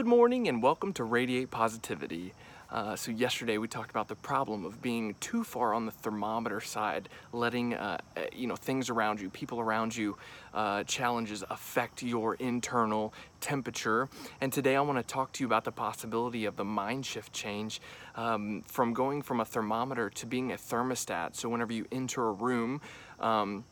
Good 0.00 0.06
morning 0.06 0.48
and 0.48 0.62
welcome 0.62 0.94
to 0.94 1.04
Radiate 1.04 1.50
Positivity. 1.50 2.32
Uh, 2.70 2.96
so 2.96 3.10
yesterday 3.10 3.58
we 3.58 3.68
talked 3.68 3.90
about 3.90 4.08
the 4.08 4.14
problem 4.14 4.64
of 4.64 4.80
being 4.80 5.14
too 5.20 5.44
far 5.44 5.74
on 5.74 5.84
the 5.84 5.92
thermometer 5.92 6.62
side, 6.62 7.10
letting 7.34 7.74
uh, 7.74 7.98
uh, 8.16 8.22
you 8.32 8.46
know 8.46 8.56
things 8.56 8.88
around 8.88 9.20
you, 9.20 9.28
people 9.28 9.60
around 9.60 9.94
you, 9.94 10.16
uh, 10.54 10.84
challenges 10.84 11.44
affect 11.50 12.02
your 12.02 12.36
internal 12.36 13.12
temperature. 13.42 14.08
And 14.40 14.50
today 14.50 14.74
I 14.74 14.80
want 14.80 14.96
to 14.96 15.04
talk 15.04 15.32
to 15.32 15.44
you 15.44 15.46
about 15.46 15.64
the 15.64 15.72
possibility 15.72 16.46
of 16.46 16.56
the 16.56 16.64
mind 16.64 17.04
shift 17.04 17.34
change 17.34 17.82
um, 18.16 18.62
from 18.62 18.94
going 18.94 19.20
from 19.20 19.40
a 19.40 19.44
thermometer 19.44 20.08
to 20.08 20.24
being 20.24 20.50
a 20.50 20.56
thermostat. 20.56 21.36
So 21.36 21.50
whenever 21.50 21.74
you 21.74 21.84
enter 21.92 22.26
a 22.26 22.32
room. 22.32 22.80
Um, 23.18 23.64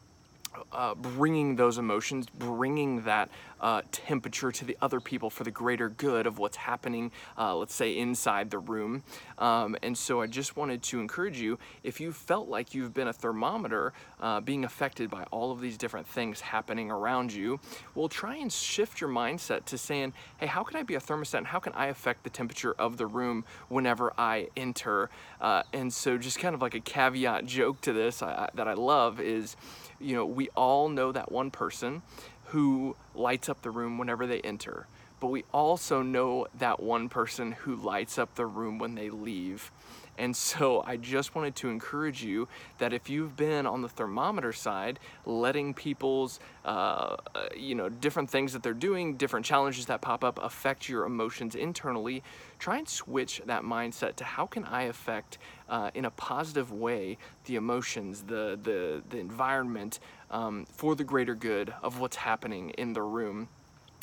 uh, 0.72 0.94
bringing 0.94 1.56
those 1.56 1.78
emotions, 1.78 2.26
bringing 2.26 3.02
that 3.02 3.30
uh, 3.60 3.82
temperature 3.92 4.52
to 4.52 4.64
the 4.64 4.76
other 4.80 5.00
people 5.00 5.30
for 5.30 5.44
the 5.44 5.50
greater 5.50 5.88
good 5.88 6.26
of 6.26 6.38
what's 6.38 6.56
happening, 6.56 7.10
uh, 7.36 7.54
let's 7.56 7.74
say 7.74 7.96
inside 7.96 8.50
the 8.50 8.58
room. 8.58 9.02
Um, 9.38 9.76
and 9.82 9.96
so 9.96 10.20
I 10.20 10.26
just 10.26 10.56
wanted 10.56 10.82
to 10.84 11.00
encourage 11.00 11.38
you 11.38 11.58
if 11.82 12.00
you 12.00 12.12
felt 12.12 12.48
like 12.48 12.74
you've 12.74 12.94
been 12.94 13.08
a 13.08 13.12
thermometer 13.12 13.92
uh, 14.20 14.40
being 14.40 14.64
affected 14.64 15.10
by 15.10 15.24
all 15.30 15.52
of 15.52 15.60
these 15.60 15.76
different 15.76 16.06
things 16.06 16.40
happening 16.40 16.90
around 16.90 17.32
you, 17.32 17.60
well, 17.94 18.08
try 18.08 18.36
and 18.36 18.52
shift 18.52 19.00
your 19.00 19.10
mindset 19.10 19.64
to 19.66 19.78
saying, 19.78 20.12
hey, 20.38 20.46
how 20.46 20.62
can 20.62 20.76
I 20.76 20.82
be 20.82 20.94
a 20.94 21.00
thermostat 21.00 21.38
and 21.38 21.46
how 21.46 21.58
can 21.58 21.72
I 21.72 21.86
affect 21.86 22.24
the 22.24 22.30
temperature 22.30 22.74
of 22.78 22.96
the 22.96 23.06
room 23.06 23.44
whenever 23.68 24.12
I 24.18 24.48
enter? 24.56 25.10
Uh, 25.40 25.62
and 25.72 25.92
so, 25.92 26.18
just 26.18 26.38
kind 26.38 26.54
of 26.54 26.62
like 26.62 26.74
a 26.74 26.80
caveat 26.80 27.46
joke 27.46 27.80
to 27.82 27.92
this 27.92 28.22
I, 28.22 28.48
that 28.54 28.68
I 28.68 28.74
love 28.74 29.20
is, 29.20 29.56
you 30.00 30.14
know, 30.14 30.26
we 30.26 30.47
all 30.54 30.88
know 30.88 31.12
that 31.12 31.30
one 31.30 31.50
person 31.50 32.02
who 32.48 32.96
lights 33.14 33.48
up 33.48 33.62
the 33.62 33.70
room 33.70 33.98
whenever 33.98 34.26
they 34.26 34.40
enter, 34.40 34.86
but 35.20 35.28
we 35.28 35.44
also 35.52 36.02
know 36.02 36.46
that 36.58 36.80
one 36.80 37.08
person 37.08 37.52
who 37.52 37.74
lights 37.74 38.18
up 38.18 38.34
the 38.34 38.46
room 38.46 38.78
when 38.78 38.94
they 38.94 39.10
leave. 39.10 39.70
And 40.18 40.34
so 40.34 40.82
I 40.84 40.96
just 40.96 41.36
wanted 41.36 41.54
to 41.56 41.68
encourage 41.68 42.24
you 42.24 42.48
that 42.78 42.92
if 42.92 43.08
you've 43.08 43.36
been 43.36 43.66
on 43.66 43.82
the 43.82 43.88
thermometer 43.88 44.52
side, 44.52 44.98
letting 45.24 45.74
people's, 45.74 46.40
uh, 46.64 47.16
you 47.56 47.76
know, 47.76 47.88
different 47.88 48.28
things 48.28 48.52
that 48.52 48.64
they're 48.64 48.74
doing, 48.74 49.16
different 49.16 49.46
challenges 49.46 49.86
that 49.86 50.00
pop 50.00 50.24
up 50.24 50.40
affect 50.42 50.88
your 50.88 51.04
emotions 51.04 51.54
internally, 51.54 52.24
try 52.58 52.78
and 52.78 52.88
switch 52.88 53.40
that 53.46 53.62
mindset 53.62 54.16
to 54.16 54.24
how 54.24 54.44
can 54.44 54.64
I 54.64 54.82
affect 54.82 55.38
uh, 55.68 55.92
in 55.94 56.04
a 56.04 56.10
positive 56.10 56.72
way 56.72 57.16
the 57.44 57.54
emotions, 57.54 58.22
the, 58.22 58.58
the, 58.60 59.02
the 59.10 59.18
environment 59.18 60.00
um, 60.32 60.66
for 60.72 60.96
the 60.96 61.04
greater 61.04 61.36
good 61.36 61.72
of 61.80 62.00
what's 62.00 62.16
happening 62.38 62.70
in 62.70 62.92
the 62.92 63.02
room. 63.02 63.48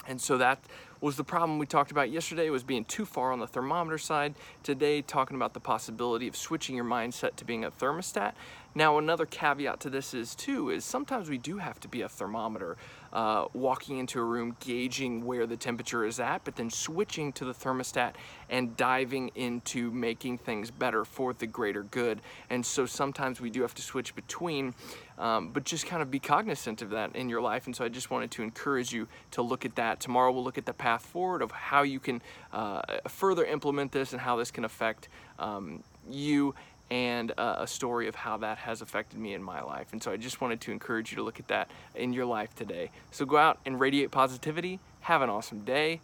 And 0.06 0.20
so 0.20 0.38
that 0.38 0.60
was 1.02 1.16
the 1.16 1.24
problem 1.24 1.60
we 1.60 1.66
talked 1.66 1.92
about 1.92 2.12
yesterday 2.12 2.50
was 2.50 2.64
being 2.64 2.86
too 2.86 3.06
far 3.06 3.32
on 3.32 3.40
the 3.40 3.48
thermometer 3.48 3.98
side. 3.98 4.36
Today, 4.64 5.02
talking 5.02 5.36
about 5.36 5.54
the 5.54 5.60
possibility 5.60 6.28
of 6.28 6.36
switching 6.36 6.76
your 6.76 6.86
mindset 6.86 7.36
to 7.38 7.46
being 7.46 7.64
a 7.66 7.72
thermostat. 7.72 8.34
Now, 8.78 8.98
another 8.98 9.26
caveat 9.26 9.80
to 9.82 9.90
this 9.90 10.14
is 10.14 10.36
too, 10.36 10.70
is 10.70 10.84
sometimes 10.84 11.30
we 11.30 11.38
do 11.38 11.60
have 11.60 11.80
to 11.80 11.88
be 11.88 12.02
a 12.02 12.10
thermometer, 12.10 12.76
uh, 13.14 13.46
walking 13.54 14.00
into 14.00 14.20
a 14.20 14.24
room, 14.24 14.58
gauging 14.60 15.26
where 15.26 15.48
the 15.48 15.56
temperature 15.56 16.04
is 16.04 16.20
at, 16.20 16.44
but 16.44 16.58
then 16.58 16.70
switching 16.70 17.32
to 17.34 17.46
the 17.46 17.54
thermostat 17.54 18.16
and 18.50 18.76
diving 18.76 19.32
into 19.36 19.92
making 19.92 20.38
things 20.40 20.72
better 20.72 21.06
for 21.06 21.32
the 21.34 21.48
greater 21.48 21.84
good. 21.84 22.20
And 22.50 22.66
so 22.66 22.86
sometimes 22.86 23.40
we 23.40 23.50
do 23.50 23.62
have 23.62 23.74
to 23.76 23.82
switch 23.82 24.14
between, 24.14 24.76
um, 25.18 25.52
but 25.54 25.64
just 25.64 25.86
kind 25.86 26.02
of 26.02 26.12
be 26.12 26.20
cognizant 26.20 26.82
of 26.82 26.90
that 26.90 27.16
in 27.16 27.30
your 27.30 27.40
life. 27.40 27.68
And 27.68 27.76
so 27.76 27.86
I 27.86 27.88
just 27.88 28.12
wanted 28.12 28.32
to 28.32 28.44
encourage 28.44 28.92
you 28.92 29.08
to 29.32 29.42
look 29.42 29.64
at 29.64 29.76
that. 29.76 30.02
Tomorrow 30.02 30.34
we'll 30.34 30.44
look 30.44 30.58
at 30.58 30.66
the 30.66 30.74
path 30.86 31.04
forward 31.04 31.42
of 31.42 31.50
how 31.50 31.82
you 31.82 32.00
can 32.00 32.22
uh, 32.54 32.80
further 33.08 33.44
implement 33.44 33.92
this 33.92 34.14
and 34.14 34.22
how 34.22 34.36
this 34.36 34.52
can 34.52 34.64
affect 34.64 35.10
um, 35.40 35.82
you 36.08 36.54
and 36.92 37.32
uh, 37.40 37.56
a 37.58 37.66
story 37.66 38.08
of 38.08 38.14
how 38.14 38.38
that 38.38 38.60
has 38.60 38.84
affected 38.84 39.18
me 39.18 39.34
in 39.34 39.42
my 39.42 39.64
life. 39.64 39.88
And 39.94 40.04
so 40.04 40.12
I 40.12 40.18
just 40.18 40.42
wanted 40.42 40.62
to 40.62 40.72
encourage 40.72 41.12
you 41.12 41.18
to 41.18 41.24
look 41.24 41.40
at 41.40 41.48
that 41.48 41.72
in 41.96 42.14
your 42.14 42.28
life 42.28 42.56
today. 42.56 42.92
So 43.10 43.26
go 43.26 43.38
out 43.38 43.58
and 43.66 43.80
radiate 43.80 44.12
positivity. 44.12 44.80
Have 45.02 45.24
an 45.24 45.30
awesome 45.32 45.62
day 45.62 46.02